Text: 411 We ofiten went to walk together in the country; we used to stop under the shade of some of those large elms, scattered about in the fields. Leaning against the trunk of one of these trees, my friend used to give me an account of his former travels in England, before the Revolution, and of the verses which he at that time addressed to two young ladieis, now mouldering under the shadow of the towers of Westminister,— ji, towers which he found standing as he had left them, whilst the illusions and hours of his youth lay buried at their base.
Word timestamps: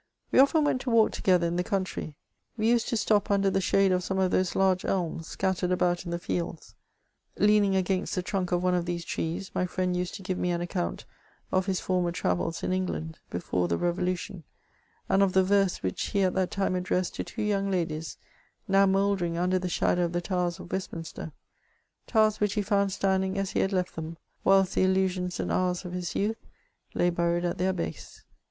411 0.31 0.31
We 0.31 0.39
ofiten 0.41 0.65
went 0.65 0.81
to 0.81 0.89
walk 0.89 1.11
together 1.11 1.45
in 1.45 1.57
the 1.57 1.63
country; 1.63 2.15
we 2.57 2.67
used 2.67 2.87
to 2.89 2.97
stop 2.97 3.29
under 3.29 3.51
the 3.51 3.61
shade 3.61 3.91
of 3.91 4.03
some 4.03 4.17
of 4.17 4.31
those 4.31 4.55
large 4.55 4.83
elms, 4.83 5.27
scattered 5.27 5.69
about 5.71 6.05
in 6.05 6.09
the 6.09 6.17
fields. 6.17 6.73
Leaning 7.37 7.75
against 7.75 8.15
the 8.15 8.23
trunk 8.23 8.51
of 8.51 8.63
one 8.63 8.73
of 8.73 8.85
these 8.87 9.05
trees, 9.05 9.51
my 9.53 9.67
friend 9.67 9.95
used 9.95 10.15
to 10.15 10.23
give 10.23 10.39
me 10.39 10.49
an 10.49 10.59
account 10.59 11.05
of 11.51 11.67
his 11.67 11.79
former 11.79 12.11
travels 12.11 12.63
in 12.63 12.73
England, 12.73 13.19
before 13.29 13.67
the 13.67 13.77
Revolution, 13.77 14.43
and 15.07 15.21
of 15.21 15.33
the 15.33 15.43
verses 15.43 15.83
which 15.83 16.03
he 16.07 16.23
at 16.23 16.33
that 16.33 16.49
time 16.49 16.73
addressed 16.73 17.13
to 17.13 17.23
two 17.23 17.43
young 17.43 17.69
ladieis, 17.69 18.17
now 18.67 18.87
mouldering 18.87 19.37
under 19.37 19.59
the 19.59 19.69
shadow 19.69 20.03
of 20.05 20.13
the 20.13 20.19
towers 20.19 20.59
of 20.59 20.71
Westminister,— 20.71 21.27
ji, 21.31 21.31
towers 22.07 22.39
which 22.39 22.53
he 22.53 22.63
found 22.63 22.91
standing 22.91 23.37
as 23.37 23.51
he 23.51 23.59
had 23.59 23.71
left 23.71 23.95
them, 23.95 24.17
whilst 24.43 24.73
the 24.73 24.81
illusions 24.83 25.39
and 25.39 25.51
hours 25.51 25.85
of 25.85 25.93
his 25.93 26.15
youth 26.15 26.39
lay 26.95 27.11
buried 27.11 27.45
at 27.45 27.59
their 27.59 27.71
base. 27.71 28.23